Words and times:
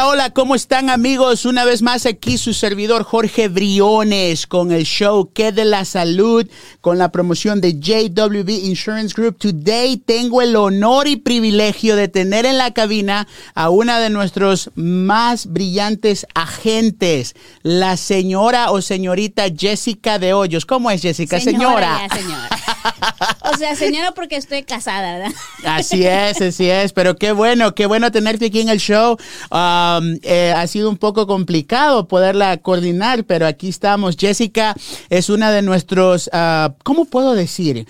Hola, 0.00 0.08
hola, 0.08 0.30
¿cómo 0.30 0.54
están 0.54 0.88
amigos? 0.88 1.44
Una 1.44 1.66
vez 1.66 1.82
más 1.82 2.06
aquí 2.06 2.38
su 2.38 2.54
servidor 2.54 3.04
Jorge 3.04 3.48
Briones 3.48 4.46
con 4.46 4.72
el 4.72 4.84
show 4.84 5.30
Que 5.30 5.52
de 5.52 5.66
la 5.66 5.84
Salud 5.84 6.48
con 6.80 6.96
la 6.96 7.12
promoción 7.12 7.60
de 7.60 7.78
JWB 7.78 8.48
Insurance 8.48 9.14
Group. 9.14 9.36
Today 9.36 9.98
tengo 9.98 10.40
el 10.40 10.56
honor 10.56 11.06
y 11.06 11.16
privilegio 11.16 11.96
de 11.96 12.08
tener 12.08 12.46
en 12.46 12.56
la 12.56 12.72
cabina 12.72 13.28
a 13.54 13.68
una 13.68 14.00
de 14.00 14.08
nuestros 14.08 14.70
más 14.74 15.44
brillantes 15.44 16.26
agentes, 16.34 17.34
la 17.62 17.98
señora 17.98 18.70
o 18.70 18.80
señorita 18.80 19.44
Jessica 19.54 20.18
de 20.18 20.32
Hoyos. 20.32 20.64
¿Cómo 20.64 20.90
es 20.90 21.02
Jessica? 21.02 21.40
Señora. 21.40 22.08
señora. 22.14 22.48
o 23.52 23.56
sea, 23.58 23.76
señora 23.76 24.12
porque 24.12 24.36
estoy 24.36 24.62
casada, 24.62 25.18
¿verdad? 25.18 25.32
Así 25.64 26.06
es, 26.06 26.40
así 26.40 26.70
es, 26.70 26.94
pero 26.94 27.16
qué 27.16 27.32
bueno, 27.32 27.74
qué 27.74 27.84
bueno 27.84 28.10
tenerte 28.10 28.46
aquí 28.46 28.60
en 28.60 28.70
el 28.70 28.78
show. 28.78 29.18
Eh, 30.22 30.52
ha 30.56 30.66
sido 30.66 30.88
un 30.90 30.96
poco 30.96 31.26
complicado 31.26 32.06
poderla 32.06 32.56
coordinar, 32.58 33.24
pero 33.24 33.46
aquí 33.46 33.68
estamos. 33.68 34.16
Jessica 34.16 34.74
es 35.08 35.30
una 35.30 35.50
de 35.50 35.62
nuestros, 35.62 36.28
uh, 36.32 36.72
¿cómo 36.82 37.04
puedo 37.04 37.34
decir? 37.34 37.86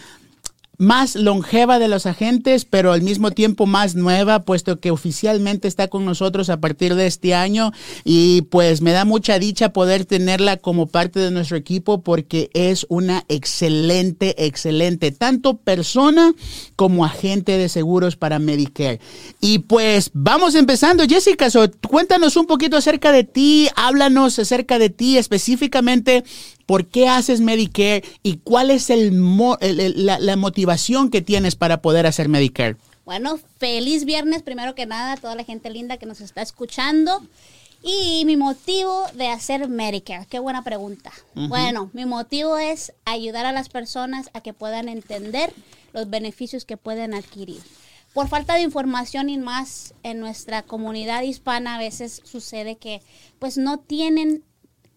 Más 0.80 1.14
longeva 1.14 1.78
de 1.78 1.88
los 1.88 2.06
agentes, 2.06 2.64
pero 2.64 2.92
al 2.92 3.02
mismo 3.02 3.32
tiempo 3.32 3.66
más 3.66 3.96
nueva, 3.96 4.44
puesto 4.44 4.80
que 4.80 4.90
oficialmente 4.90 5.68
está 5.68 5.88
con 5.88 6.06
nosotros 6.06 6.48
a 6.48 6.58
partir 6.58 6.94
de 6.94 7.06
este 7.06 7.34
año. 7.34 7.70
Y 8.02 8.42
pues 8.42 8.80
me 8.80 8.92
da 8.92 9.04
mucha 9.04 9.38
dicha 9.38 9.74
poder 9.74 10.06
tenerla 10.06 10.56
como 10.56 10.86
parte 10.86 11.20
de 11.20 11.30
nuestro 11.30 11.58
equipo 11.58 12.00
porque 12.00 12.48
es 12.54 12.86
una 12.88 13.24
excelente, 13.28 14.46
excelente, 14.46 15.12
tanto 15.12 15.58
persona 15.58 16.32
como 16.76 17.04
agente 17.04 17.58
de 17.58 17.68
seguros 17.68 18.16
para 18.16 18.38
Medicare. 18.38 19.00
Y 19.38 19.58
pues 19.58 20.10
vamos 20.14 20.54
empezando, 20.54 21.04
Jessica, 21.06 21.48
cuéntanos 21.86 22.38
un 22.38 22.46
poquito 22.46 22.78
acerca 22.78 23.12
de 23.12 23.24
ti, 23.24 23.68
háblanos 23.76 24.38
acerca 24.38 24.78
de 24.78 24.88
ti 24.88 25.18
específicamente 25.18 26.24
¿Por 26.70 26.86
qué 26.86 27.08
haces 27.08 27.40
Medicare 27.40 28.04
y 28.22 28.36
cuál 28.36 28.70
es 28.70 28.90
el, 28.90 29.10
la, 29.96 30.36
motivación 30.36 31.10
que 31.10 31.20
tienes 31.20 31.56
para 31.56 31.82
poder 31.82 32.06
hacer 32.06 32.28
Medicare? 32.28 32.76
Bueno, 33.04 33.40
feliz 33.58 34.04
viernes 34.04 34.44
primero 34.44 34.76
que 34.76 34.86
nada 34.86 35.14
a 35.14 35.16
toda 35.16 35.34
la 35.34 35.42
gente 35.42 35.68
linda 35.68 35.96
que 35.96 36.06
nos 36.06 36.20
está 36.20 36.42
escuchando. 36.42 37.26
Y 37.82 38.22
mi 38.24 38.36
motivo 38.36 39.04
de 39.14 39.26
hacer 39.26 39.68
Medicare, 39.68 40.26
qué 40.30 40.38
buena 40.38 40.62
pregunta. 40.62 41.10
Bueno, 41.34 41.90
mi 41.92 42.04
motivo 42.04 42.56
es 42.56 42.92
ayudar 43.04 43.46
a 43.46 43.52
las 43.52 43.68
personas 43.68 44.30
a 44.32 44.40
que 44.40 44.52
puedan 44.52 44.88
entender 44.88 45.52
los 45.92 46.08
beneficios 46.08 46.64
que 46.64 46.76
pueden 46.76 47.14
adquirir. 47.14 47.60
Por 48.14 48.28
falta 48.28 48.54
de 48.54 48.62
información 48.62 49.28
y 49.28 49.38
más 49.38 49.92
en 50.04 50.20
nuestra 50.20 50.62
comunidad 50.62 51.22
hispana 51.22 51.74
a 51.74 51.78
veces 51.78 52.22
sucede 52.24 52.76
que 52.76 53.02
pues 53.40 53.58
no 53.58 53.78
tienen 53.78 54.44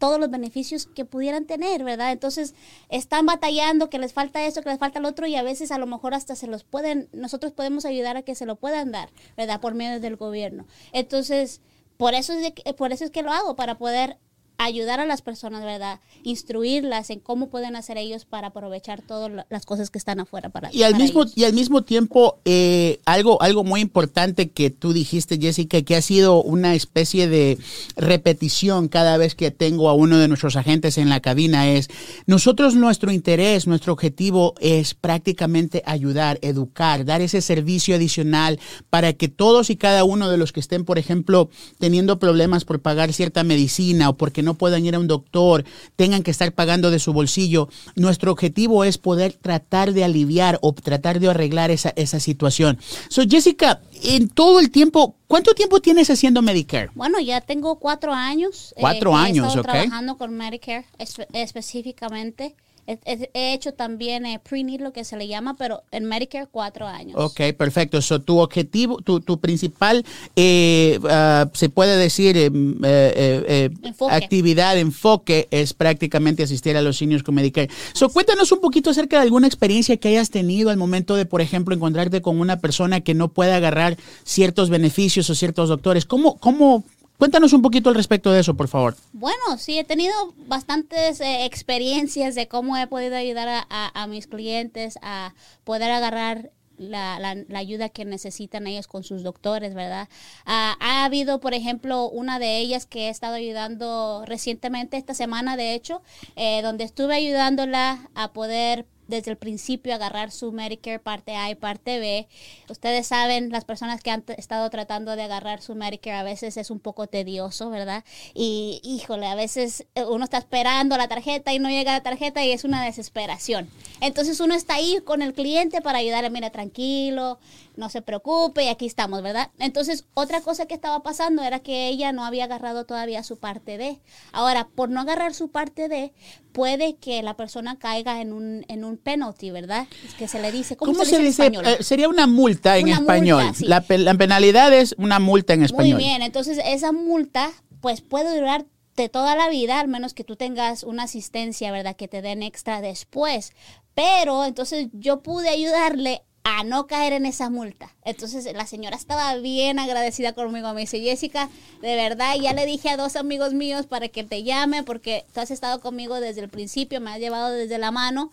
todos 0.04 0.20
los 0.20 0.30
beneficios 0.30 0.86
que 0.86 1.06
pudieran 1.06 1.46
tener, 1.46 1.82
¿verdad? 1.86 2.12
Entonces 2.12 2.56
están 2.90 3.26
batallando 3.26 3.90
que 3.90 4.00
les 4.00 4.12
falta 4.12 4.46
eso, 4.46 4.62
que 4.62 4.68
les 4.68 4.78
falta 4.78 5.00
el 5.00 5.06
otro 5.06 5.28
y 5.28 5.38
a 5.38 5.44
veces 5.44 5.72
a 5.72 5.78
lo 5.78 5.88
mejor 5.88 6.14
hasta 6.14 6.36
se 6.36 6.46
los 6.46 6.66
pueden, 6.66 7.08
nosotros 7.14 7.54
podemos 7.54 7.86
ayudar 7.86 8.18
a 8.18 8.22
que 8.22 8.36
se 8.36 8.46
lo 8.46 8.58
puedan 8.58 8.92
dar, 8.92 9.12
¿verdad? 9.38 9.62
Por 9.62 9.76
medio 9.76 10.02
del 10.02 10.18
gobierno. 10.18 10.66
Entonces, 10.92 11.62
por 11.96 12.16
eso 12.16 12.34
es, 12.34 12.52
por 12.74 12.92
eso 12.92 13.06
es 13.06 13.12
que 13.12 13.24
lo 13.24 13.32
hago, 13.32 13.56
para 13.56 13.78
poder 13.78 14.18
ayudar 14.66 15.00
a 15.00 15.06
las 15.06 15.22
personas, 15.22 15.64
¿verdad? 15.64 16.00
Instruirlas 16.24 17.10
en 17.10 17.20
cómo 17.20 17.50
pueden 17.50 17.76
hacer 17.76 17.98
ellos 17.98 18.26
para 18.26 18.48
aprovechar 18.48 19.02
todas 19.02 19.46
las 19.50 19.66
cosas 19.66 19.90
que 19.90 19.98
están 19.98 20.20
afuera 20.20 20.50
para 20.50 20.74
Y 20.74 20.84
al 20.84 20.96
mismo 20.96 21.26
y 21.36 21.44
al 21.44 21.54
mismo 21.54 21.84
tiempo 21.84 22.40
eh, 22.46 23.00
algo 23.06 23.42
algo 23.42 23.64
muy 23.64 23.82
importante 23.82 24.52
que 24.52 24.70
tú 24.70 24.94
dijiste, 24.94 25.38
Jessica, 25.40 25.82
que 25.82 25.96
ha 25.96 26.02
sido 26.02 26.42
una 26.42 26.76
especie 26.76 27.28
de 27.28 27.58
repetición 27.96 28.88
cada 28.88 29.18
vez 29.18 29.36
que 29.36 29.52
tengo 29.52 29.90
a 29.90 29.94
uno 29.94 30.18
de 30.18 30.28
nuestros 30.28 30.56
agentes 30.56 30.98
en 30.98 31.10
la 31.10 31.20
cabina 31.20 31.70
es 31.70 31.90
nosotros 32.26 32.76
nuestro 32.76 33.12
interés, 33.12 33.68
nuestro 33.68 33.94
objetivo 33.94 34.54
es 34.60 34.94
prácticamente 34.94 35.84
ayudar, 35.86 36.40
educar, 36.42 37.06
dar 37.06 37.22
ese 37.22 37.42
servicio 37.42 37.96
adicional 37.96 38.60
para 38.90 39.14
que 39.14 39.28
todos 39.28 39.70
y 39.70 39.76
cada 39.76 40.04
uno 40.04 40.30
de 40.30 40.38
los 40.38 40.52
que 40.52 40.60
estén, 40.60 40.86
por 40.86 40.98
ejemplo, 40.98 41.50
teniendo 41.80 42.20
problemas 42.20 42.66
por 42.66 42.82
pagar 42.82 43.14
cierta 43.14 43.44
medicina 43.44 44.10
o 44.10 44.18
porque 44.18 44.44
no 44.44 44.53
puedan 44.56 44.86
ir 44.86 44.96
a 44.96 45.00
un 45.00 45.08
doctor, 45.08 45.64
tengan 45.96 46.24
que 46.24 46.32
estar 46.32 46.52
pagando 46.54 46.92
de 46.92 47.00
su 47.00 47.14
bolsillo. 47.14 47.70
Nuestro 47.96 48.32
objetivo 48.32 48.84
es 48.84 48.98
poder 48.98 49.34
tratar 49.34 49.94
de 49.94 50.04
aliviar 50.04 50.60
o 50.62 50.74
tratar 50.74 51.20
de 51.20 51.30
arreglar 51.30 51.72
esa, 51.72 51.94
esa 51.96 52.20
situación. 52.20 52.80
So, 53.10 53.24
Jessica, 53.28 53.82
en 54.04 54.30
todo 54.30 54.60
el 54.60 54.72
tiempo, 54.72 55.16
¿cuánto 55.28 55.54
tiempo 55.54 55.82
tienes 55.82 56.10
haciendo 56.10 56.42
Medicare? 56.42 56.90
Bueno, 56.96 57.20
ya 57.20 57.42
tengo 57.42 57.80
cuatro 57.80 58.14
años. 58.14 58.74
Eh, 58.76 58.82
cuatro 58.82 59.16
años, 59.16 59.56
ok. 59.56 59.64
trabajando 59.64 60.18
con 60.18 60.36
Medicare 60.36 60.86
específicamente. 61.34 62.56
He, 62.86 63.54
hecho 63.54 63.74
también 63.74 64.26
eh, 64.26 64.40
pre-need, 64.40 64.82
lo 64.82 64.92
que 64.92 65.06
se 65.06 65.16
le 65.16 65.28
llama, 65.28 65.56
pero 65.56 65.84
en 65.92 66.06
Medicare 66.06 66.48
cuatro 66.52 66.86
años. 66.86 67.16
Ok, 67.18 67.54
perfecto. 67.58 68.02
So, 68.02 68.22
tu 68.22 68.40
objetivo, 68.40 68.98
tu, 68.98 69.22
tu 69.22 69.40
principal, 69.40 70.06
eh, 70.36 71.00
ah, 71.10 71.50
se 71.54 71.70
puede 71.70 71.96
decir, 71.98 72.36
em, 72.36 72.80
eh, 72.84 73.70
enfoque. 73.84 74.14
actividad, 74.14 74.78
enfoque, 74.78 75.48
es 75.52 75.74
prácticamente 75.74 76.44
asistir 76.44 76.76
a 76.76 76.82
los 76.82 77.02
niños 77.02 77.24
con 77.24 77.36
Medicare. 77.36 77.70
So, 77.94 78.10
cuéntanos 78.10 78.52
un 78.52 78.60
poquito 78.60 78.90
acerca 78.90 79.18
de 79.18 79.24
alguna 79.24 79.48
experiencia 79.48 79.96
que 79.98 80.10
hayas 80.10 80.30
tenido 80.30 80.70
al 80.70 80.78
momento 80.78 81.16
de, 81.16 81.26
por 81.26 81.42
ejemplo, 81.42 81.74
encontrarte 81.74 82.22
con 82.22 82.40
una 82.40 82.60
persona 82.60 83.02
que 83.02 83.14
no 83.14 83.30
puede 83.30 83.54
agarrar 83.54 83.98
ciertos 84.24 84.70
beneficios 84.70 85.30
o 85.30 85.36
ciertos 85.36 85.70
doctores. 85.70 86.06
¿Cómo, 86.06 86.38
cómo 86.38 86.84
Cuéntanos 87.24 87.54
un 87.54 87.62
poquito 87.62 87.88
al 87.88 87.96
respecto 87.96 88.34
de 88.34 88.42
eso, 88.42 88.54
por 88.54 88.68
favor. 88.68 88.98
Bueno, 89.14 89.58
sí, 89.58 89.80
he 89.80 89.86
tenido 89.86 90.14
bastantes 90.46 91.22
eh, 91.22 91.46
experiencias 91.46 92.36
de 92.36 92.50
cómo 92.50 92.76
he 92.76 92.86
podido 92.86 93.16
ayudar 93.16 93.66
a, 93.70 94.08
mis 94.08 94.28
clientes 94.28 95.00
a 95.02 95.34
poder 95.64 95.90
agarrar 95.90 96.52
la, 96.76 97.38
ayuda 97.56 97.88
que 97.88 98.04
necesitan 98.04 98.68
ellos 98.68 98.88
con 98.88 99.06
sus 99.06 99.24
doctores, 99.24 99.74
¿verdad? 99.74 100.10
Ah, 100.46 100.76
ha 100.82 101.06
habido, 101.06 101.40
por 101.40 101.54
ejemplo, 101.54 102.10
una 102.10 102.40
de 102.40 102.58
ellas 102.58 102.86
que 102.86 103.08
he 103.08 103.10
estado 103.10 103.36
ayudando 103.36 104.26
recientemente, 104.26 104.98
esta 104.98 105.14
semana 105.14 105.56
de 105.56 105.76
hecho, 105.76 106.02
eh, 106.36 106.62
donde 106.62 106.84
estuve 106.84 107.16
ayudándola 107.16 108.10
a 108.16 108.34
poder 108.34 108.86
desde 109.14 109.32
el 109.32 109.38
principio 109.38 109.94
agarrar 109.94 110.32
su 110.32 110.52
Medicare 110.52 111.00
parte 111.00 111.36
A 111.36 111.50
y 111.50 111.56
parte 111.56 112.00
B. 112.00 112.28
Ustedes 112.70 113.08
saben, 113.08 113.50
las 113.50 113.64
personas 113.64 114.02
que 114.02 114.12
han 114.12 114.24
estado 114.38 114.70
tratando 114.70 115.16
de 115.16 115.24
agarrar 115.24 115.62
su 115.62 115.76
Medicare 115.76 116.18
a 116.18 116.24
veces 116.24 116.58
es 116.58 116.72
un 116.72 116.80
poco 116.80 117.08
tedioso, 117.08 117.70
¿verdad? 117.70 118.04
Y 118.34 118.82
híjole, 118.84 119.28
a 119.28 119.36
veces 119.36 119.86
eh, 119.96 120.04
uno 120.04 120.24
está 120.24 120.40
esperando 120.40 120.98
la 120.98 121.08
tarjeta 121.08 121.54
y 121.54 121.60
no 121.60 121.70
llega 121.70 121.92
la 121.92 122.04
tarjeta 122.04 122.44
y 122.44 122.52
es 122.52 122.64
una 122.64 122.84
desesperación. 122.84 123.70
Entonces 124.02 124.40
uno 124.40 124.56
está 124.56 124.76
ahí 124.76 125.00
con 125.06 125.22
el 125.22 125.34
cliente 125.34 125.82
para 125.82 126.00
ayudarle, 126.00 126.30
mira, 126.30 126.50
tranquilo, 126.50 127.40
no 127.76 127.90
se 127.90 128.02
preocupe 128.02 128.66
y 128.66 128.68
aquí 128.68 128.86
estamos, 128.86 129.22
¿verdad? 129.22 129.52
Entonces 129.60 130.06
otra 130.14 130.42
cosa 130.42 130.66
que 130.66 130.74
estaba 130.74 131.02
pasando 131.04 131.44
era 131.44 131.60
que 131.60 131.88
ella 131.88 132.12
no 132.12 132.26
había 132.26 132.46
agarrado 132.46 132.86
todavía 132.86 133.24
su 133.24 133.38
parte 133.38 133.78
D. 133.78 134.00
Ahora, 134.32 134.68
por 134.76 134.90
no 134.90 135.02
agarrar 135.02 135.34
su 135.34 135.50
parte 135.50 135.88
D, 135.88 136.14
puede 136.52 136.96
que 136.96 137.24
la 137.24 137.36
persona 137.36 137.78
caiga 137.78 138.22
en 138.22 138.34
un, 138.34 138.66
en 138.68 138.86
un 138.86 138.98
penalty, 138.98 139.52
¿verdad? 139.52 139.88
Es 140.06 140.14
que 140.14 140.28
se 140.28 140.40
le 140.40 140.52
dice, 140.52 140.76
¿cómo, 140.78 141.06
se, 141.06 141.20
dice, 141.20 141.48
eh, 141.48 141.84
sería 141.84 142.10
una 142.10 142.28
multa 142.28 142.78
en 142.78 142.90
español. 142.90 143.52
la, 143.62 143.82
penalidad 143.82 144.74
es 144.74 144.96
una 144.98 145.20
multa 145.20 145.54
en 145.54 145.64
español. 145.64 145.96
Muy 145.96 146.04
bien, 146.04 146.22
entonces 146.22 146.60
esa 146.64 146.92
multa 146.92 147.52
pues 147.82 148.02
puede 148.02 148.38
durar 148.38 148.66
de 148.96 149.10
toda 149.10 149.36
la 149.36 149.50
vida, 149.50 149.80
al 149.80 149.88
menos 149.88 150.14
que 150.14 150.24
tú 150.24 150.36
tengas 150.36 150.84
una 150.84 151.04
asistencia, 151.04 151.72
¿verdad? 151.72 151.96
Que 151.96 152.08
te 152.08 152.22
den 152.22 152.44
extra 152.44 152.82
después. 152.82 153.52
Pero 153.96 154.46
entonces 154.46 154.88
yo 154.94 155.22
pude 155.22 155.50
ayudarle 155.50 156.24
a 156.44 156.64
no 156.64 156.88
caer 156.88 157.14
en 157.14 157.26
esa 157.26 157.50
multa. 157.50 157.96
Entonces 158.04 158.52
la 158.54 158.66
señora 158.66 158.98
estaba 158.98 159.36
bien 159.38 159.80
agradecida 159.80 160.34
conmigo. 160.34 160.74
Me 160.74 160.82
dice, 160.82 161.00
Jessica, 161.00 161.50
de 161.82 161.96
verdad, 161.96 162.36
ya 162.36 162.54
le 162.54 162.66
dije 162.66 162.90
a 162.90 162.98
dos 162.98 163.16
amigos 163.16 163.54
míos 163.54 163.86
para 163.88 164.10
que 164.10 164.24
te 164.24 164.44
llame 164.44 164.84
porque 164.84 165.26
tú 165.34 165.40
has 165.40 165.52
estado 165.52 165.80
conmigo 165.80 166.20
desde 166.20 166.42
el 166.42 166.50
principio, 166.50 167.00
me 167.02 167.12
has 167.12 167.20
llevado 167.20 167.50
desde 167.52 167.78
la 167.78 167.92
mano. 167.92 168.32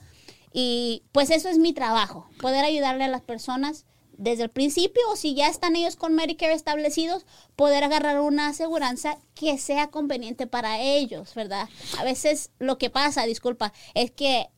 Y 0.53 1.05
pues 1.12 1.31
eso 1.31 1.49
es 1.49 1.59
mi 1.59 1.73
trabajo, 1.73 2.29
poder 2.41 2.65
ayudarle 2.65 3.05
a 3.05 3.09
las 3.09 3.23
personas 3.23 3.85
desde 4.21 4.43
el 4.43 4.51
principio 4.51 5.01
o 5.11 5.17
si 5.17 5.35
ya 5.35 5.49
están 5.49 5.77
ellos 5.77 5.97
con 5.97 6.15
Medicare 6.15 6.53
establecidos, 6.53 7.25
poder 7.57 7.85
agarrar 7.85 8.21
una 8.21 8.49
aseguranza 8.49 9.17
que 9.35 9.57
sea 9.57 9.87
conveniente 9.87 10.47
para 10.47 10.81
ellos, 10.81 11.35
¿verdad? 11.35 11.69
A 11.99 12.05
veces 12.05 12.51
lo 12.59 12.77
que 12.77 12.91
pasa, 12.91 13.25
disculpa, 13.25 13.73
es 13.95 14.11
que 14.11 14.51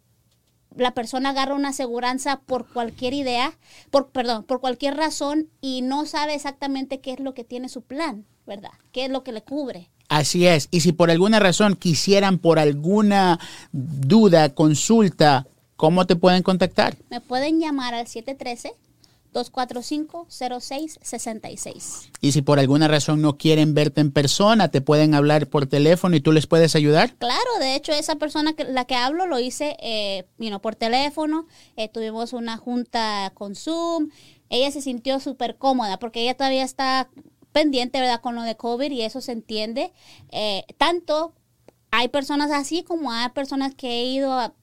la 0.77 0.95
persona 0.95 1.31
agarra 1.31 1.55
una 1.55 1.71
aseguranza 1.71 2.41
por 2.41 2.67
cualquier 2.67 3.15
idea, 3.15 3.53
por, 3.91 4.11
perdón, 4.11 4.45
por 4.45 4.61
cualquier 4.61 4.97
razón 4.97 5.49
y 5.61 5.83
no 5.83 6.07
sabe 6.07 6.35
exactamente 6.35 7.01
qué 7.01 7.13
es 7.13 7.21
lo 7.21 7.35
que 7.35 7.45
tiene 7.45 7.69
su 7.69 7.83
plan, 7.83 8.27
¿verdad? 8.47 8.73
¿Qué 8.93 9.05
es 9.05 9.11
lo 9.11 9.23
que 9.23 9.33
le 9.33 9.43
cubre? 9.43 9.91
Así 10.09 10.47
es. 10.47 10.69
Y 10.71 10.81
si 10.81 10.93
por 10.93 11.11
alguna 11.11 11.39
razón 11.39 11.75
quisieran, 11.75 12.39
por 12.39 12.59
alguna 12.59 13.41
duda, 13.73 14.55
consulta, 14.55 15.47
¿cómo 15.77 16.07
te 16.07 16.17
pueden 16.17 16.43
contactar? 16.43 16.97
Me 17.11 17.21
pueden 17.21 17.61
llamar 17.61 17.95
al 17.95 18.07
713 18.07 18.75
245-0666. 19.33 22.11
Y 22.21 22.33
si 22.33 22.43
por 22.43 22.59
alguna 22.59 22.89
razón 22.89 23.23
no 23.23 23.39
quieren 23.39 23.75
verte 23.75 24.01
en 24.01 24.11
persona, 24.13 24.71
te 24.71 24.81
pueden 24.81 25.15
hablar 25.15 25.49
por 25.49 25.67
teléfono 25.67 26.17
y 26.17 26.21
tú 26.21 26.33
les 26.33 26.47
puedes 26.47 26.75
ayudar. 26.77 27.15
Claro, 27.17 27.51
de 27.61 27.75
hecho, 27.75 27.93
esa 27.93 28.17
persona 28.17 28.55
que 28.55 28.65
la 28.65 28.85
que 28.85 28.95
hablo 28.95 29.27
lo 29.27 29.39
hice 29.39 29.77
eh, 29.81 30.25
por 30.61 30.77
teléfono. 30.77 31.47
Eh, 31.77 31.89
tuvimos 31.89 32.33
una 32.33 32.57
junta 32.57 33.33
con 33.35 33.55
Zoom. 33.55 34.09
Ella 34.49 34.71
se 34.71 34.83
sintió 34.83 35.21
súper 35.21 35.57
cómoda 35.57 35.99
porque 35.99 36.23
ella 36.23 36.37
todavía 36.37 36.65
está 36.65 37.09
pendiente, 37.53 38.01
¿verdad?, 38.01 38.21
con 38.21 38.35
lo 38.35 38.43
de 38.43 38.57
COVID 38.57 38.91
y 38.91 39.03
eso 39.03 39.21
se 39.21 39.33
entiende. 39.33 39.93
Eh, 40.31 40.65
tanto 40.79 41.35
hay 41.91 42.09
personas 42.09 42.51
así 42.51 42.83
como 42.83 43.13
hay 43.13 43.29
personas 43.31 43.75
que 43.75 43.89
he 43.89 44.05
ido 44.07 44.33
a 44.33 44.55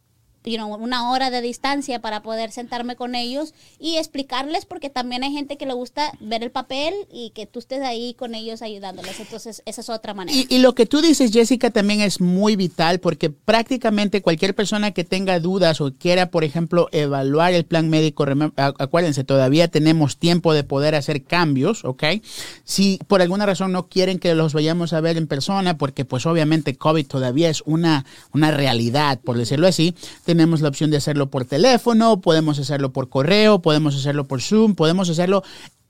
una 0.45 1.12
hora 1.12 1.30
de 1.30 1.41
distancia 1.41 2.00
para 2.00 2.21
poder 2.21 2.51
sentarme 2.51 2.95
con 2.95 3.15
ellos 3.15 3.53
y 3.80 3.97
explicarles 3.97 4.65
porque 4.65 4.89
también 4.89 5.24
hay 5.24 5.31
gente 5.31 5.57
que 5.57 5.65
le 5.65 5.74
gusta 5.74 6.12
ver 6.19 6.44
el 6.44 6.51
papel 6.51 6.94
y 7.12 7.31
que 7.31 7.45
tú 7.45 7.59
estés 7.59 7.81
ahí 7.81 8.13
con 8.13 8.36
ellos 8.36 8.62
ayudándoles. 8.62 9.19
Entonces, 9.19 9.62
esa 9.65 9.81
es 9.81 9.89
otra 9.89 10.13
manera. 10.13 10.38
Y, 10.50 10.59
lo 10.59 10.75
que 10.75 10.86
tú 10.86 11.01
dices, 11.01 11.31
Jessica, 11.31 11.69
también 11.69 12.01
es 12.01 12.21
muy 12.21 12.56
vital 12.56 13.00
porque 13.00 13.30
prácticamente 13.30 14.21
cualquier 14.21 14.56
persona 14.56 14.91
que 14.91 15.03
tenga 15.03 15.39
dudas 15.39 15.81
o 15.81 15.94
quiera, 15.94 16.30
por 16.31 16.44
ejemplo, 16.44 16.89
evaluar 16.91 17.53
el 17.53 17.65
plan 17.65 17.89
médico, 17.89 18.25
acuérdense, 18.56 19.24
todavía 19.24 19.68
tenemos 19.68 20.18
tiempo 20.18 20.53
de 20.53 20.63
poder 20.63 20.95
hacer 20.95 21.24
cambios, 21.24 21.86
¿ok? 21.86 22.03
Si 22.63 23.00
por 23.07 23.21
alguna 23.21 23.45
razón 23.45 23.71
no 23.71 23.88
quieren 23.88 24.19
que 24.19 24.33
los 24.36 24.53
vayamos 24.53 24.94
a 24.94 25.01
ver 25.01 25.18
en 25.18 25.27
persona, 25.27 25.77
porque 25.77 26.06
pues 26.06 26.25
obviamente 26.25 26.75
COVID 26.75 27.07
todavía 27.07 27.50
es 27.50 27.63
una, 27.65 28.06
una 28.33 28.51
realidad, 28.51 29.19
por 29.19 29.38
decirlo 29.38 29.68
así, 29.68 29.95
tenemos 30.29 30.61
la 30.61 30.69
opción 30.69 30.91
de 30.91 30.97
hacerlo 30.97 31.31
por 31.31 31.45
teléfono, 31.45 32.21
podemos 32.21 32.59
hacerlo 32.59 32.93
por 32.93 33.09
correo, 33.09 33.63
podemos 33.63 33.95
hacerlo 33.95 34.27
por 34.27 34.43
Zoom, 34.43 34.75
podemos 34.75 35.09
hacerlo 35.09 35.41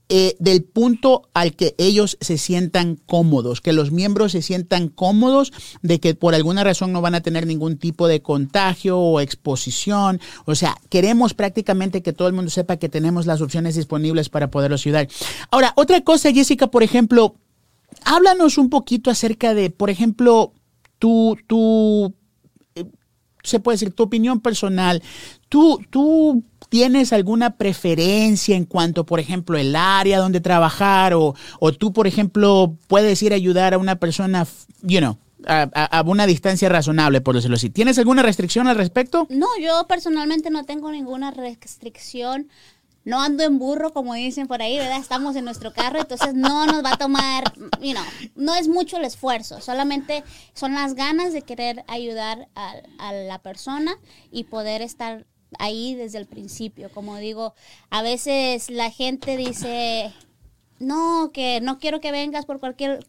eh, 0.08 0.38
del 0.40 0.64
punto 0.64 1.28
al 1.34 1.58
que 1.58 1.76
ellos 1.78 2.18
se 2.22 2.38
sientan 2.38 2.96
cómodos, 2.96 3.60
que 3.60 3.74
los 3.74 3.92
miembros 3.92 4.32
se 4.32 4.42
sientan 4.42 4.88
cómodos 4.88 5.52
de 5.82 6.00
que 6.00 6.16
por 6.16 6.36
alguna 6.36 6.64
razón 6.64 6.94
no 6.94 7.02
van 7.02 7.16
a 7.16 7.22
tener 7.22 7.46
ningún 7.46 7.76
tipo 7.76 8.08
de 8.08 8.22
contagio 8.22 8.98
o 8.98 9.20
exposición. 9.20 10.22
O 10.46 10.56
sea, 10.56 10.78
queremos 10.88 11.34
prácticamente 11.34 12.02
que 12.02 12.14
todo 12.14 12.30
el 12.30 12.34
mundo 12.34 12.50
sepa 12.50 12.78
que 12.78 12.88
tenemos 12.88 13.26
las 13.26 13.42
opciones 13.42 13.76
disponibles 13.76 14.30
para 14.30 14.50
poderlos 14.50 14.86
ayudar. 14.86 15.10
Ahora, 15.52 15.74
otra 15.76 16.00
cosa, 16.00 16.32
Jessica, 16.32 16.68
por 16.68 16.84
ejemplo, 16.84 17.36
háblanos 18.06 18.58
un 18.58 18.70
poquito 18.70 19.12
acerca 19.12 19.54
de, 19.54 19.70
por 19.70 19.90
ejemplo, 19.90 20.54
tu, 20.98 21.38
tu 21.46 22.14
se 23.44 23.60
puede 23.60 23.76
decir, 23.76 23.94
tu 23.94 24.04
opinión 24.04 24.40
personal, 24.40 25.02
¿tú, 25.48 25.80
tú 25.90 26.44
tienes 26.70 27.14
alguna 27.14 27.58
preferencia 27.58 28.56
en 28.56 28.66
cuanto, 28.66 29.06
por 29.06 29.20
ejemplo, 29.20 29.58
el 29.58 29.76
área 29.76 30.20
donde 30.20 30.42
trabajar 30.42 31.14
o, 31.14 31.36
o 31.60 31.72
tú, 31.72 31.94
por 31.94 32.08
ejemplo, 32.08 32.76
puedes 32.88 33.22
ir 33.24 33.34
a 33.34 33.36
ayudar 33.36 33.74
a 33.74 33.78
una 33.78 33.96
persona, 33.98 34.46
you 34.82 35.00
know, 35.00 35.18
a, 35.46 35.64
a, 35.64 36.02
una 36.04 36.28
distancia 36.28 36.70
razonable, 36.70 37.22
por 37.22 37.36
decirlo 37.36 37.56
así. 37.56 37.70
¿Tienes 37.70 37.98
alguna 37.98 38.22
restricción 38.22 38.68
al 38.68 38.76
respecto? 38.76 39.26
No, 39.30 39.48
yo 39.62 39.86
personalmente 39.88 40.50
no 40.50 40.66
tengo 40.66 40.92
ninguna 40.92 41.32
restricción 41.32 42.50
no 43.10 43.22
ando 43.22 43.44
en 43.44 43.58
burro, 43.58 43.92
como 43.92 44.14
dicen 44.14 44.48
por 44.48 44.62
ahí, 44.62 44.78
¿verdad? 44.78 45.00
Estamos 45.00 45.36
en 45.36 45.44
nuestro 45.44 45.74
carro, 45.74 46.00
entonces 46.00 46.36
no 46.36 46.68
nos 46.68 46.84
va 46.84 46.94
a 46.94 46.98
tomar, 46.98 47.44
you 47.82 47.94
know, 47.94 48.04
no 48.36 48.54
es 48.54 48.68
mucho 48.68 48.98
el 48.98 49.06
esfuerzo, 49.06 49.62
solamente 49.62 50.24
son 50.54 50.76
las 50.76 50.94
ganas 50.94 51.34
de 51.34 51.42
querer 51.42 51.84
ayudar 51.88 52.50
a, 52.54 52.76
a 53.00 53.14
la 53.14 53.40
persona 53.40 53.98
y 54.32 54.44
poder 54.44 54.84
estar 54.84 55.26
ahí 55.58 55.96
desde 55.96 56.20
el 56.20 56.28
principio. 56.28 56.92
Como 56.92 57.18
digo, 57.18 57.56
a 57.90 58.04
veces 58.04 58.70
la 58.70 58.92
gente 58.92 59.38
dice, 59.38 60.14
no, 60.78 61.32
que 61.34 61.62
no 61.62 61.80
quiero 61.80 62.02
que 62.02 62.12
vengas 62.12 62.46
por 62.46 62.60
cualquier, 62.60 63.08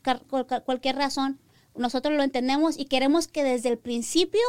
cualquier 0.65 0.97
razón. 0.97 1.39
Nosotros 1.77 2.17
lo 2.17 2.23
entendemos 2.23 2.79
y 2.79 2.87
queremos 2.87 3.29
que 3.29 3.45
desde 3.45 3.69
el 3.69 3.79
principio 3.79 4.41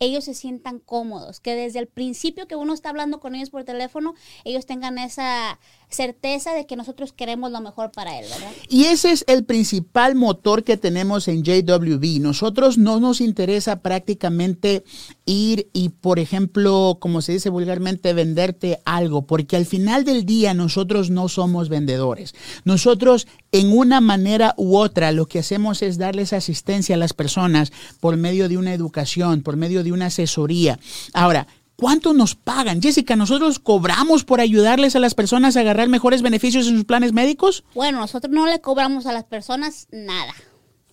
ellos 0.00 0.24
se 0.24 0.34
sientan 0.34 0.80
cómodos, 0.80 1.40
que 1.40 1.54
desde 1.54 1.78
el 1.78 1.86
principio 1.86 2.48
que 2.48 2.56
uno 2.56 2.72
está 2.72 2.88
hablando 2.88 3.20
con 3.20 3.34
ellos 3.34 3.50
por 3.50 3.64
teléfono, 3.64 4.14
ellos 4.44 4.66
tengan 4.66 4.98
esa 4.98 5.60
certeza 5.90 6.54
de 6.54 6.66
que 6.66 6.76
nosotros 6.76 7.12
queremos 7.12 7.50
lo 7.50 7.60
mejor 7.60 7.90
para 7.90 8.18
él, 8.18 8.26
¿verdad? 8.30 8.50
Y 8.68 8.84
ese 8.84 9.12
es 9.12 9.24
el 9.26 9.44
principal 9.44 10.14
motor 10.14 10.64
que 10.64 10.76
tenemos 10.76 11.28
en 11.28 11.42
JWB. 11.42 12.20
Nosotros 12.20 12.78
no 12.78 13.00
nos 13.00 13.20
interesa 13.20 13.80
prácticamente 13.80 14.84
ir 15.26 15.68
y, 15.72 15.90
por 15.90 16.18
ejemplo, 16.18 16.98
como 17.00 17.22
se 17.22 17.32
dice 17.32 17.50
vulgarmente, 17.50 18.12
venderte 18.12 18.80
algo, 18.84 19.26
porque 19.26 19.56
al 19.56 19.66
final 19.66 20.04
del 20.04 20.24
día 20.24 20.54
nosotros 20.54 21.10
no 21.10 21.28
somos 21.28 21.68
vendedores. 21.68 22.34
Nosotros, 22.64 23.26
en 23.52 23.76
una 23.76 24.00
manera 24.00 24.54
u 24.56 24.76
otra, 24.76 25.12
lo 25.12 25.26
que 25.26 25.40
hacemos 25.40 25.82
es 25.82 25.98
darles 25.98 26.32
asistencia 26.32 26.94
a 26.94 26.98
las 26.98 27.12
personas 27.12 27.72
por 28.00 28.16
medio 28.16 28.48
de 28.48 28.58
una 28.58 28.74
educación, 28.74 29.42
por 29.42 29.56
medio 29.56 29.82
de 29.84 29.92
una 29.92 30.06
asesoría. 30.06 30.78
Ahora, 31.12 31.46
¿Cuánto 31.80 32.12
nos 32.12 32.34
pagan? 32.34 32.82
Jessica, 32.82 33.16
¿nosotros 33.16 33.58
cobramos 33.58 34.24
por 34.24 34.42
ayudarles 34.42 34.96
a 34.96 34.98
las 34.98 35.14
personas 35.14 35.56
a 35.56 35.60
agarrar 35.60 35.88
mejores 35.88 36.20
beneficios 36.20 36.66
en 36.66 36.76
sus 36.76 36.84
planes 36.84 37.14
médicos? 37.14 37.64
Bueno, 37.74 38.00
nosotros 38.00 38.30
no 38.30 38.44
le 38.46 38.60
cobramos 38.60 39.06
a 39.06 39.14
las 39.14 39.24
personas 39.24 39.88
nada. 39.90 40.34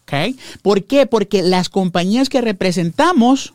¿Ok? 0.04 0.38
¿Por 0.62 0.86
qué? 0.86 1.06
Porque 1.06 1.44
las 1.44 1.68
compañías 1.68 2.30
que 2.30 2.40
representamos 2.40 3.54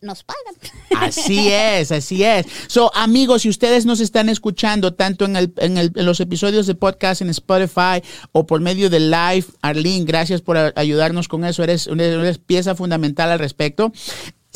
nos 0.00 0.24
pagan. 0.24 0.56
Así 1.00 1.48
es, 1.52 1.92
así 1.92 2.24
es. 2.24 2.46
So, 2.66 2.90
amigos, 2.94 3.42
si 3.42 3.48
ustedes 3.48 3.86
nos 3.86 4.00
están 4.00 4.28
escuchando 4.28 4.94
tanto 4.94 5.24
en, 5.24 5.36
el, 5.36 5.52
en, 5.58 5.78
el, 5.78 5.92
en, 5.94 6.06
los 6.06 6.20
episodios 6.20 6.66
de 6.66 6.74
podcast 6.74 7.22
en 7.22 7.30
Spotify 7.30 8.02
o 8.32 8.46
por 8.46 8.60
medio 8.60 8.88
de 8.90 9.00
live, 9.00 9.44
Arlene, 9.62 10.04
gracias 10.04 10.40
por 10.40 10.56
ayudarnos 10.74 11.28
con 11.28 11.44
eso. 11.44 11.62
Eres, 11.62 11.86
eres 11.86 12.38
pieza 12.38 12.74
fundamental 12.74 13.30
al 13.30 13.38
respecto. 13.38 13.92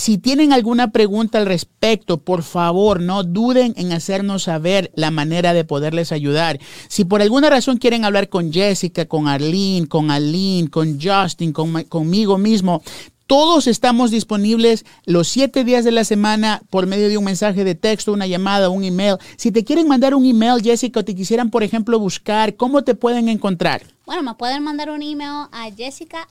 Si 0.00 0.16
tienen 0.16 0.54
alguna 0.54 0.92
pregunta 0.92 1.36
al 1.36 1.44
respecto, 1.44 2.16
por 2.16 2.42
favor, 2.42 3.02
no 3.02 3.22
duden 3.22 3.74
en 3.76 3.92
hacernos 3.92 4.44
saber 4.44 4.90
la 4.94 5.10
manera 5.10 5.52
de 5.52 5.64
poderles 5.64 6.10
ayudar. 6.10 6.58
Si 6.88 7.04
por 7.04 7.20
alguna 7.20 7.50
razón 7.50 7.76
quieren 7.76 8.06
hablar 8.06 8.30
con 8.30 8.50
Jessica, 8.50 9.04
con 9.04 9.28
Arlene, 9.28 9.88
con 9.88 10.10
Aline, 10.10 10.70
con 10.70 10.98
Justin, 10.98 11.52
conmigo 11.52 12.38
mismo, 12.38 12.82
todos 13.26 13.66
estamos 13.66 14.10
disponibles 14.10 14.86
los 15.04 15.28
siete 15.28 15.64
días 15.64 15.84
de 15.84 15.92
la 15.92 16.04
semana 16.04 16.62
por 16.70 16.86
medio 16.86 17.10
de 17.10 17.18
un 17.18 17.24
mensaje 17.24 17.62
de 17.62 17.74
texto, 17.74 18.14
una 18.14 18.26
llamada, 18.26 18.70
un 18.70 18.84
email. 18.84 19.16
Si 19.36 19.52
te 19.52 19.64
quieren 19.64 19.86
mandar 19.86 20.14
un 20.14 20.24
email, 20.24 20.62
Jessica, 20.62 21.00
o 21.00 21.04
te 21.04 21.14
quisieran, 21.14 21.50
por 21.50 21.62
ejemplo, 21.62 21.98
buscar, 21.98 22.56
¿cómo 22.56 22.84
te 22.84 22.94
pueden 22.94 23.28
encontrar? 23.28 23.82
Bueno, 24.06 24.22
me 24.22 24.34
pueden 24.34 24.62
mandar 24.62 24.88
un 24.88 25.02
email 25.02 25.46
a 25.52 25.70
jessica 25.76 26.26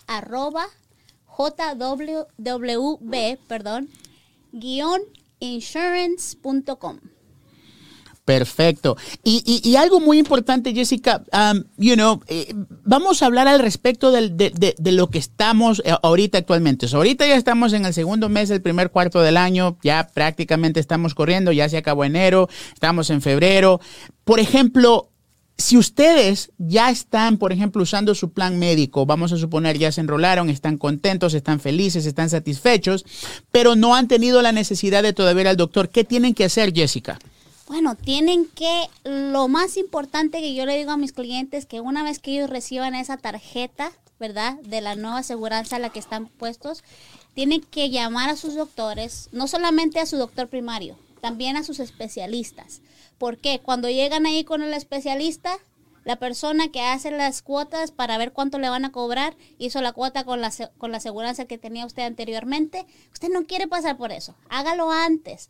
JWB, 1.39 3.37
perdón, 3.47 3.89
guion 4.51 5.01
insurance.com. 5.39 6.99
Perfecto. 8.25 8.95
Y, 9.23 9.61
y, 9.63 9.75
algo 9.75 9.99
muy 9.99 10.19
importante, 10.19 10.71
Jessica, 10.71 11.23
um, 11.33 11.63
you 11.77 11.95
know, 11.95 12.21
eh, 12.27 12.53
vamos 12.83 13.23
a 13.23 13.25
hablar 13.25 13.47
al 13.47 13.57
respecto 13.57 14.11
de, 14.11 14.29
de, 14.29 14.75
de, 14.77 14.91
lo 14.91 15.09
que 15.09 15.17
estamos 15.17 15.81
eh, 15.83 15.95
ahorita 16.03 16.37
actualmente. 16.37 16.85
ahorita 16.93 17.25
ya 17.25 17.35
estamos 17.35 17.73
en 17.73 17.87
el 17.87 17.93
segundo 17.95 18.29
mes 18.29 18.47
del 18.49 18.61
primer 18.61 18.91
cuarto 18.91 19.21
del 19.21 19.35
año, 19.35 19.79
ya 19.81 20.09
prácticamente 20.13 20.79
estamos 20.79 21.15
corriendo, 21.15 21.51
ya 21.51 21.67
se 21.69 21.77
acabó 21.77 22.03
enero, 22.03 22.49
estamos 22.71 23.09
en 23.09 23.23
febrero. 23.23 23.81
Por 24.25 24.39
ejemplo, 24.39 25.08
si 25.59 25.77
ustedes 25.77 26.51
ya 26.57 26.89
están, 26.89 27.37
por 27.37 27.51
ejemplo, 27.51 27.83
usando 27.83 28.15
su 28.15 28.31
plan 28.31 28.57
médico, 28.57 29.05
vamos 29.05 29.33
a 29.33 29.37
suponer 29.37 29.77
ya 29.77 29.91
se 29.91 29.99
enrolaron, 29.99 30.49
están 30.49 30.77
contentos, 30.77 31.33
están 31.33 31.59
felices, 31.59 32.05
están 32.05 32.29
satisfechos, 32.29 33.05
pero 33.51 33.75
no 33.75 33.93
han 33.93 34.07
tenido 34.07 34.41
la 34.41 34.53
necesidad 34.53 35.03
de 35.03 35.11
todavía 35.11 35.41
ir 35.41 35.47
al 35.49 35.57
doctor, 35.57 35.89
¿qué 35.89 36.05
tienen 36.05 36.33
que 36.33 36.45
hacer, 36.45 36.73
Jessica? 36.73 37.19
Bueno, 37.67 37.95
tienen 37.95 38.45
que, 38.47 38.87
lo 39.03 39.49
más 39.49 39.75
importante 39.75 40.39
que 40.39 40.55
yo 40.55 40.65
le 40.65 40.77
digo 40.77 40.91
a 40.91 40.97
mis 40.97 41.11
clientes, 41.11 41.65
que 41.65 41.81
una 41.81 42.03
vez 42.03 42.19
que 42.19 42.31
ellos 42.31 42.49
reciban 42.49 42.95
esa 42.95 43.17
tarjeta, 43.17 43.91
¿verdad? 44.17 44.55
De 44.61 44.79
la 44.79 44.95
nueva 44.95 45.19
aseguranza 45.19 45.75
a 45.75 45.79
la 45.79 45.89
que 45.89 45.99
están 45.99 46.27
puestos, 46.27 46.83
tienen 47.35 47.61
que 47.61 47.89
llamar 47.89 48.29
a 48.29 48.37
sus 48.37 48.55
doctores, 48.55 49.27
no 49.33 49.47
solamente 49.47 49.99
a 49.99 50.05
su 50.05 50.15
doctor 50.15 50.47
primario, 50.47 50.97
también 51.19 51.57
a 51.57 51.63
sus 51.63 51.79
especialistas 51.79 52.81
porque 53.19 53.59
cuando 53.59 53.89
llegan 53.89 54.25
ahí 54.25 54.43
con 54.43 54.63
el 54.63 54.73
especialista, 54.73 55.59
la 56.05 56.15
persona 56.15 56.71
que 56.71 56.81
hace 56.81 57.11
las 57.11 57.43
cuotas 57.43 57.91
para 57.91 58.17
ver 58.17 58.31
cuánto 58.31 58.57
le 58.57 58.69
van 58.69 58.85
a 58.85 58.91
cobrar 58.91 59.35
hizo 59.59 59.81
la 59.81 59.91
cuota 59.91 60.23
con 60.23 60.41
la, 60.41 60.51
con 60.77 60.91
la 60.91 60.97
aseguranza 60.97 61.45
que 61.45 61.59
tenía 61.59 61.85
usted 61.85 62.03
anteriormente. 62.03 62.87
Usted 63.11 63.29
no 63.29 63.45
quiere 63.45 63.67
pasar 63.67 63.97
por 63.97 64.11
eso. 64.11 64.35
Hágalo 64.49 64.89
antes. 64.89 65.49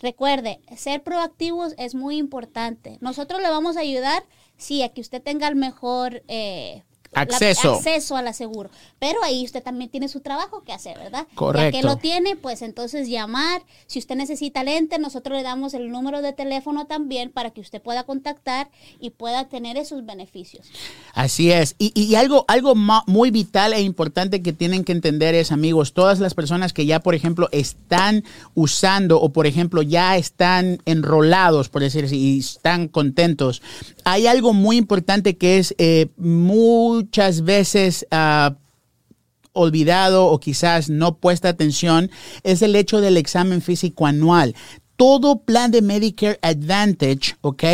Recuerde, 0.00 0.60
ser 0.76 1.02
proactivos 1.02 1.74
es 1.76 1.94
muy 1.94 2.16
importante. 2.16 2.96
Nosotros 3.02 3.42
le 3.42 3.50
vamos 3.50 3.76
a 3.76 3.80
ayudar, 3.80 4.24
sí, 4.56 4.82
a 4.82 4.88
que 4.88 5.02
usted 5.02 5.22
tenga 5.22 5.46
el 5.46 5.56
mejor, 5.56 6.22
eh, 6.26 6.84
acceso. 7.12 7.74
acceso 7.74 8.16
al 8.16 8.28
aseguro. 8.28 8.70
Pero 8.98 9.22
ahí 9.22 9.44
usted 9.44 9.62
también 9.62 9.90
tiene 9.90 10.08
su 10.08 10.20
trabajo 10.20 10.62
que 10.62 10.72
hacer, 10.72 10.98
¿verdad? 10.98 11.26
Correcto. 11.34 11.76
Ya 11.76 11.80
que 11.80 11.86
lo 11.86 11.96
tiene, 11.96 12.36
pues 12.36 12.62
entonces 12.62 13.08
llamar. 13.08 13.62
Si 13.86 13.98
usted 13.98 14.16
necesita 14.16 14.62
lente, 14.64 14.98
nosotros 14.98 15.36
le 15.36 15.42
damos 15.42 15.74
el 15.74 15.90
número 15.90 16.22
de 16.22 16.32
teléfono 16.32 16.86
también 16.86 17.30
para 17.30 17.50
que 17.50 17.60
usted 17.60 17.80
pueda 17.82 18.04
contactar 18.04 18.70
y 19.00 19.10
pueda 19.10 19.48
tener 19.48 19.76
esos 19.76 20.04
beneficios. 20.04 20.70
Así 21.14 21.50
es. 21.50 21.74
Y, 21.78 21.92
y 22.00 22.14
algo, 22.14 22.44
algo 22.48 22.74
muy 22.74 23.30
vital 23.30 23.72
e 23.72 23.80
importante 23.80 24.42
que 24.42 24.52
tienen 24.52 24.84
que 24.84 24.92
entender 24.92 25.34
es, 25.34 25.52
amigos, 25.52 25.92
todas 25.92 26.20
las 26.20 26.34
personas 26.34 26.72
que 26.72 26.86
ya, 26.86 27.00
por 27.00 27.14
ejemplo, 27.14 27.48
están 27.52 28.24
usando 28.54 29.20
o, 29.20 29.30
por 29.30 29.46
ejemplo, 29.46 29.82
ya 29.82 30.16
están 30.16 30.80
enrolados, 30.84 31.68
por 31.68 31.82
decir 31.82 32.04
así, 32.04 32.16
y 32.16 32.38
están 32.38 32.88
contentos, 32.88 33.62
hay 34.04 34.26
algo 34.26 34.52
muy 34.52 34.76
importante 34.76 35.36
que 35.36 35.58
es 35.58 35.74
eh, 35.78 36.08
muchas 37.00 37.42
veces... 37.42 38.06
Uh, 38.12 38.54
olvidado 39.52 40.26
o 40.26 40.38
quizás 40.38 40.88
no 40.88 41.16
puesta 41.16 41.48
atención 41.48 42.10
es 42.44 42.62
el 42.62 42.76
hecho 42.76 43.00
del 43.00 43.16
examen 43.16 43.60
físico 43.60 44.06
anual. 44.06 44.54
Todo 44.96 45.40
plan 45.40 45.70
de 45.70 45.82
Medicare 45.82 46.38
Advantage, 46.42 47.36
¿ok? 47.40 47.64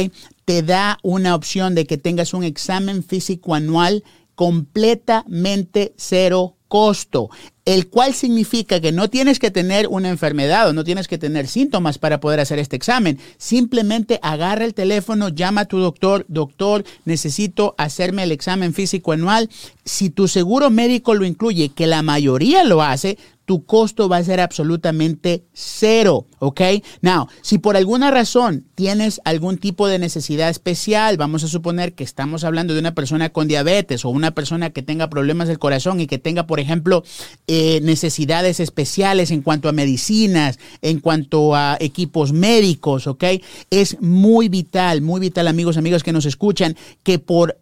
Te 0.45 0.63
da 0.63 0.99
una 1.03 1.35
opción 1.35 1.75
de 1.75 1.87
que 1.87 1.99
tengas 1.99 2.35
un 2.35 2.45
examen 2.45 3.03
físico 3.03 3.55
anual 3.55 4.05
completamente 4.35 5.93
cero 5.97 6.57
costo, 6.69 7.31
el 7.67 7.89
cual 7.89 8.15
significa 8.15 8.81
que 8.81 8.93
no 8.93 9.11
tienes 9.11 9.41
que 9.41 9.51
tener 9.51 9.89
una 9.89 10.09
enfermedad 10.09 10.69
o 10.69 10.73
no 10.73 10.85
tienes 10.85 11.09
que 11.09 11.19
tener 11.19 11.49
síntomas 11.49 11.99
para 11.99 12.21
poder 12.21 12.39
hacer 12.39 12.61
este 12.61 12.77
examen. 12.77 13.19
Simplemente 13.39 14.21
agarra 14.23 14.65
el 14.65 14.73
teléfono, 14.73 15.29
llama 15.29 15.63
a 15.63 15.65
tu 15.67 15.79
doctor, 15.79 16.25
doctor, 16.29 16.85
necesito 17.05 17.75
hacerme 17.77 18.23
el 18.23 18.33
examen 18.33 18.73
físico 18.73 19.13
anual. 19.13 19.51
Si 19.85 20.11
tu 20.11 20.29
seguro 20.29 20.71
médico 20.71 21.15
lo 21.15 21.25
incluye, 21.25 21.71
que 21.71 21.89
la 21.89 22.03
mayoría 22.03 22.63
lo 22.63 22.83
hace, 22.83 23.19
tu 23.47 23.65
costo 23.65 24.09
va 24.09 24.17
a 24.17 24.25
ser 24.25 24.41
absolutamente 24.41 25.45
cero, 25.53 26.27
¿ok? 26.41 26.61
Now, 27.01 27.29
si 27.43 27.59
por 27.59 27.77
alguna 27.77 28.11
razón 28.11 28.65
tienes 28.75 29.21
algún 29.25 29.59
tipo 29.59 29.87
de 29.87 30.01
necesidad 30.01 30.51
especial, 30.51 31.17
vamos 31.17 31.45
a 31.45 31.49
suponer 31.49 31.95
que 31.95 32.03
estamos 32.03 32.43
hablando 32.43 32.75
de 32.75 32.81
una 32.81 32.95
persona 32.95 33.31
con 33.31 33.47
diabetes 33.47 34.05
o 34.05 34.11
una 34.11 34.33
persona 34.33 34.71
que 34.71 34.83
tenga 34.83 35.09
problemas 35.09 35.47
del 35.47 35.61
corazón 35.61 36.01
y 36.01 36.09
que 36.09 36.19
tenga, 36.19 36.49
por 36.49 36.59
ejemplo, 36.59 37.05
eh, 37.47 37.81
necesidades 37.83 38.59
especiales 38.59 39.31
en 39.31 39.43
cuanto 39.43 39.69
a 39.69 39.73
medicinas, 39.73 40.59
en 40.83 40.99
cuanto 40.99 41.55
a 41.55 41.77
equipos 41.79 42.33
médicos, 42.33 43.07
¿ok? 43.07 43.25
Es 43.71 44.03
muy 44.03 44.49
vital, 44.49 45.03
muy 45.03 45.21
vital, 45.21 45.47
amigos, 45.47 45.77
amigas 45.77 46.03
que 46.03 46.13
nos 46.13 46.27
escuchan, 46.27 46.77
que 47.05 47.21
por 47.21 47.57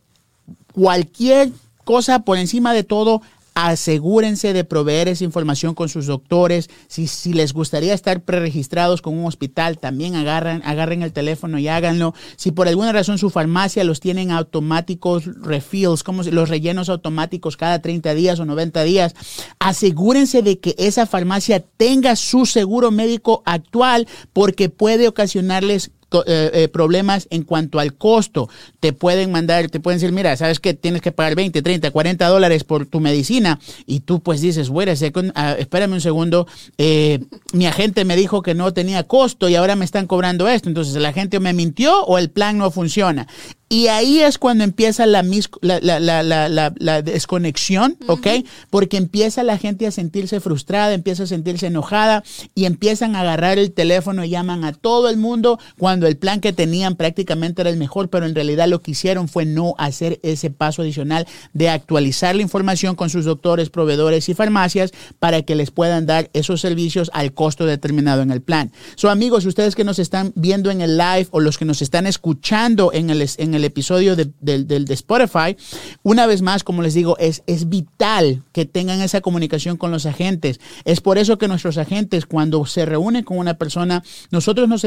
cualquier 0.73 1.53
cosa 1.85 2.21
por 2.21 2.39
encima 2.39 2.73
de 2.73 2.83
todo 2.83 3.23
asegúrense 3.55 4.53
de 4.53 4.65
proveer 4.65 5.09
esa 5.09 5.25
información 5.25 5.75
con 5.75 5.89
sus 5.89 6.07
doctores. 6.07 6.69
Si, 6.89 7.07
si 7.07 7.33
les 7.33 7.53
gustaría 7.53 7.95
estar 7.95 8.23
preregistrados 8.23 9.01
con 9.01 9.17
un 9.17 9.27
hospital, 9.27 9.79
también 9.79 10.17
agarran, 10.17 10.63
agarren 10.65 11.03
el 11.03 11.13
teléfono 11.13 11.59
y 11.59 11.69
háganlo. 11.69 12.15
Si 12.37 12.51
por 12.51 12.69
alguna 12.69 12.93
razón 12.93 13.19
su 13.19 13.31
farmacia 13.31 13.85
los 13.85 14.01
tienen 14.01 14.33
automáticos, 14.33 15.25
refills, 15.41 16.03
como 16.03 16.23
los 16.25 16.49
rellenos 16.49 16.89
automáticos 16.89 17.57
cada 17.57 17.81
30 17.81 18.15
días 18.15 18.41
o 18.41 18.45
90 18.45 18.83
días, 18.83 19.15
asegúrense 19.61 20.43
de 20.43 20.59
que 20.59 20.75
esa 20.79 21.07
farmacia 21.07 21.61
tenga 21.61 22.17
su 22.17 22.47
seguro 22.47 22.91
médico 22.91 23.43
actual 23.47 24.09
porque 24.33 24.69
puede 24.69 25.07
ocasionarles 25.07 25.93
eh, 26.23 26.51
eh, 26.55 26.69
problemas 26.69 27.27
en 27.31 27.43
cuanto 27.43 27.81
al 27.81 27.95
costo. 27.95 28.49
Te 28.81 28.93
pueden 28.93 29.33
mandar, 29.33 29.69
te 29.71 29.81
pueden 29.81 29.99
decir, 29.99 30.13
mira, 30.13 30.37
sabes 30.37 30.61
que 30.61 30.75
tienes 30.75 31.03
que 31.03 31.13
pagar 31.13 31.35
20, 31.35 31.63
30, 31.63 31.91
40 31.91 32.29
dólares 32.29 32.65
por 32.65 32.87
tu 32.87 33.01
medicina 33.01 33.59
y 33.87 34.01
tú 34.01 34.21
pues 34.21 34.41
dices, 34.41 34.69
bueno, 34.69 34.93
ah, 35.35 35.57
espérame 35.59 35.93
un 35.95 36.01
segundo, 36.01 36.47
eh, 36.79 37.21
mi 37.53 37.67
agente 37.67 38.05
me 38.05 38.17
dijo 38.17 38.43
que 38.43 38.55
no 38.55 38.73
tenía 38.73 39.05
costo 39.05 39.49
y 39.49 39.55
ahora 39.55 39.77
me 39.77 39.85
están 39.85 40.07
cobrando 40.07 40.49
esto. 40.49 40.69
Entonces, 40.69 40.95
¿la 40.95 41.13
gente 41.13 41.41
me 41.41 41.53
mintió 41.53 42.05
o 42.05 42.19
el 42.19 42.31
plan 42.31 42.59
no 42.59 42.71
funciona? 42.71 43.27
Y 43.75 43.89
ahí 43.89 44.21
es 44.21 44.39
cuando 44.39 44.63
empieza 44.63 45.05
la, 45.05 45.25
la, 45.25 47.03
desconexión, 47.03 47.97
¿ok? 48.07 48.29
Porque 48.71 48.97
empieza 48.97 49.43
la 49.43 49.59
gente 49.59 49.89
a 49.89 49.91
sentirse 49.91 50.39
frustrada, 50.39 50.95
empieza 50.95 51.25
a 51.25 51.27
sentirse 51.27 51.67
enojada 51.67 52.23
y 52.55 52.67
empiezan 52.67 53.17
a 53.17 53.23
agarrar 53.23 53.59
el 53.59 53.73
teléfono 53.73 54.25
y 54.25 54.29
llaman 54.29 54.63
a 54.63 54.75
todo 54.75 55.09
el 55.09 55.17
mundo 55.17 55.59
cuando 55.77 56.07
el 56.07 56.17
plan 56.17 56.41
que 56.41 56.53
tenían 56.53 56.95
prácticamente 56.95 57.63
era 57.63 57.71
el 57.71 57.77
mejor, 57.77 58.11
pero 58.11 58.27
en 58.27 58.37
realidad 58.37 58.69
lo 58.69 58.81
que 58.81 58.93
hicieron 58.93 59.27
fue 59.27 59.45
no 59.45 59.75
hacer 59.77 60.21
ese 60.23 60.51
paso 60.51 60.83
adicional 60.83 61.27
de 61.53 61.69
actualizar 61.69 62.37
la 62.37 62.43
información 62.43 62.95
con 62.95 63.11
sus 63.11 63.25
doctores, 63.25 63.71
proveedores 63.71 64.29
y 64.29 64.35
farmacias 64.35 64.93
para 65.19 65.43
que 65.43 65.57
les 65.57 65.73
puedan 65.73 66.07
dar 66.07 66.31
esos 66.33 66.61
servicios 66.61 67.11
al 67.13 67.35
costo 67.35 67.67
determinado 67.67 68.23
en 68.23 68.31
el 68.31 68.41
plan. 68.41 68.71
So 68.95 69.11
amigos, 69.11 69.45
ustedes 69.47 69.75
que 69.75 69.83
nos 69.83 69.99
están 69.99 70.33
viendo 70.37 70.71
en 70.71 70.81
el 70.81 70.97
live 70.97 71.27
o 71.33 71.41
los 71.41 71.59
que 71.59 71.65
nos 71.65 71.83
están 71.83 72.07
escuchando 72.07 72.93
en 72.93 73.11
el, 73.11 73.29
en 73.39 73.55
el 73.55 73.64
episodio 73.67 74.17
de, 74.17 74.31
de, 74.41 74.95
Spotify, 74.95 75.57
una 76.03 76.27
vez 76.27 76.43
más, 76.43 76.65
como 76.65 76.83
les 76.83 76.95
digo, 76.95 77.17
es, 77.19 77.43
es 77.47 77.69
vital 77.69 78.43
que 78.53 78.65
tengan 78.65 79.01
esa 79.01 79.21
comunicación 79.21 79.77
con 79.77 79.91
los 79.91 80.07
agentes. 80.07 80.61
Es 80.85 81.01
por 81.01 81.19
eso 81.19 81.39
que 81.39 81.49
nuestros 81.49 81.79
agentes, 81.79 82.27
cuando 82.27 82.65
se 82.67 82.87
reúnen 82.87 83.25
con 83.25 83.39
una 83.39 83.55
persona, 83.55 84.03
nosotros 84.31 84.69
nos, 84.69 84.85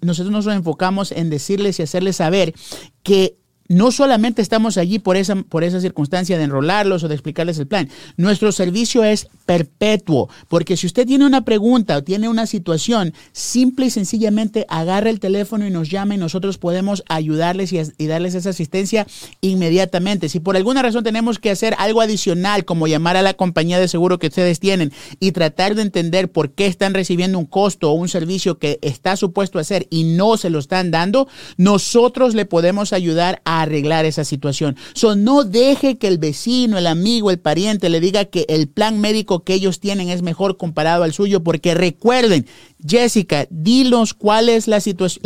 nosotros 0.00 0.30
nos 0.30 0.46
enfocamos 0.46 1.12
en 1.12 1.30
decirles 1.30 1.78
y 1.78 1.82
hacerles 1.82 2.16
saber 2.16 2.54
que 3.02 3.36
no 3.72 3.90
solamente 3.90 4.42
estamos 4.42 4.76
allí 4.76 4.98
por 4.98 5.16
esa, 5.16 5.34
por 5.34 5.64
esa 5.64 5.80
circunstancia 5.80 6.36
de 6.36 6.44
enrolarlos 6.44 7.02
o 7.04 7.08
de 7.08 7.14
explicarles 7.14 7.58
el 7.58 7.66
plan. 7.66 7.88
Nuestro 8.18 8.52
servicio 8.52 9.02
es 9.02 9.28
perpetuo, 9.46 10.28
porque 10.48 10.76
si 10.76 10.86
usted 10.86 11.06
tiene 11.06 11.24
una 11.24 11.46
pregunta 11.46 11.96
o 11.96 12.04
tiene 12.04 12.28
una 12.28 12.46
situación, 12.46 13.14
simple 13.32 13.86
y 13.86 13.90
sencillamente 13.90 14.66
agarra 14.68 15.08
el 15.08 15.20
teléfono 15.20 15.66
y 15.66 15.70
nos 15.70 15.88
llama 15.88 16.14
y 16.14 16.18
nosotros 16.18 16.58
podemos 16.58 17.02
ayudarles 17.08 17.72
y, 17.72 17.80
y 17.96 18.06
darles 18.08 18.34
esa 18.34 18.50
asistencia 18.50 19.06
inmediatamente. 19.40 20.28
Si 20.28 20.38
por 20.38 20.56
alguna 20.56 20.82
razón 20.82 21.02
tenemos 21.02 21.38
que 21.38 21.50
hacer 21.50 21.74
algo 21.78 22.02
adicional, 22.02 22.66
como 22.66 22.88
llamar 22.88 23.16
a 23.16 23.22
la 23.22 23.32
compañía 23.32 23.80
de 23.80 23.88
seguro 23.88 24.18
que 24.18 24.26
ustedes 24.26 24.60
tienen 24.60 24.92
y 25.18 25.32
tratar 25.32 25.74
de 25.76 25.82
entender 25.82 26.30
por 26.30 26.50
qué 26.50 26.66
están 26.66 26.92
recibiendo 26.92 27.38
un 27.38 27.46
costo 27.46 27.90
o 27.90 27.94
un 27.94 28.10
servicio 28.10 28.58
que 28.58 28.78
está 28.82 29.16
supuesto 29.16 29.56
a 29.56 29.62
hacer 29.62 29.86
y 29.88 30.04
no 30.04 30.36
se 30.36 30.50
lo 30.50 30.58
están 30.58 30.90
dando, 30.90 31.26
nosotros 31.56 32.34
le 32.34 32.44
podemos 32.44 32.92
ayudar 32.92 33.40
a 33.46 33.61
arreglar 33.62 34.04
esa 34.04 34.24
situación. 34.24 34.76
So, 34.94 35.16
no 35.16 35.44
deje 35.44 35.98
que 35.98 36.08
el 36.08 36.18
vecino, 36.18 36.78
el 36.78 36.86
amigo, 36.86 37.30
el 37.30 37.38
pariente 37.38 37.88
le 37.88 38.00
diga 38.00 38.24
que 38.24 38.44
el 38.48 38.68
plan 38.68 39.00
médico 39.00 39.44
que 39.44 39.54
ellos 39.54 39.80
tienen 39.80 40.08
es 40.08 40.22
mejor 40.22 40.56
comparado 40.56 41.02
al 41.02 41.12
suyo, 41.12 41.42
porque 41.42 41.74
recuerden, 41.74 42.46
Jessica, 42.86 43.46
dinos 43.50 44.14
cuál 44.14 44.48
es 44.48 44.68
la 44.68 44.80
situación, 44.80 45.22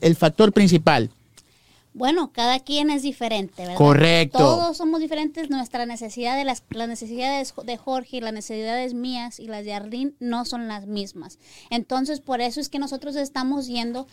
el, 0.00 0.16
factor 0.16 0.52
principal. 0.52 1.10
Bueno, 1.94 2.30
cada 2.30 2.60
quien 2.60 2.90
es 2.90 3.02
diferente, 3.02 3.62
¿verdad? 3.62 3.76
Correcto. 3.76 4.36
Todos 4.36 4.76
somos 4.76 5.00
diferentes. 5.00 5.48
Nuestra 5.48 5.86
necesidad 5.86 6.36
de 6.36 6.44
las, 6.44 6.62
las 6.68 6.88
necesidades 6.88 7.54
de 7.64 7.76
Jorge, 7.78 8.20
las 8.20 8.34
necesidades 8.34 8.92
mías 8.92 9.40
y 9.40 9.46
las 9.46 9.64
de 9.64 9.72
Arlene 9.72 10.12
no 10.20 10.44
son 10.44 10.68
las 10.68 10.86
mismas. 10.86 11.38
Entonces, 11.70 12.20
por 12.20 12.42
eso 12.42 12.60
es 12.60 12.68
que 12.68 12.78
nosotros 12.78 13.16
estamos 13.16 13.66
yendo 13.66 14.06